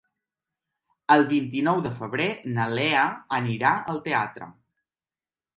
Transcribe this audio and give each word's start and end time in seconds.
El 1.15 1.25
vint-i-nou 1.33 1.83
de 1.87 1.91
febrer 2.01 2.27
na 2.55 2.67
Lea 2.79 3.05
anirà 3.41 3.75
al 3.95 4.03
teatre. 4.09 4.49